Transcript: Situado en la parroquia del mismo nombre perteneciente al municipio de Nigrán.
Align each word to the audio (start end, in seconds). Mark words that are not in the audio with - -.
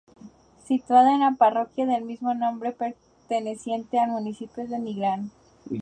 Situado 0.65 1.09
en 1.09 1.19
la 1.19 1.35
parroquia 1.37 1.85
del 1.85 2.03
mismo 2.05 2.33
nombre 2.33 2.71
perteneciente 2.71 3.99
al 3.99 4.09
municipio 4.09 4.65
de 4.67 4.79
Nigrán. 4.79 5.29